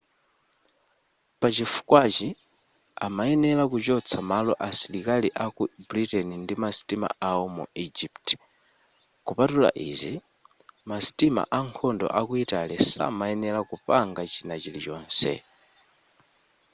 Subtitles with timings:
[1.39, 2.27] pachifukwachi
[3.05, 8.27] amayenera kuchotsa malo asilikali aku britain ndi masitima awo mu egypt
[9.25, 10.13] kupatula izi
[10.89, 15.33] masitima ankhondo aku italy samayenera kupanga chinachilichonse